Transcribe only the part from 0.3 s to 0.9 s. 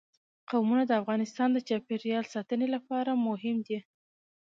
قومونه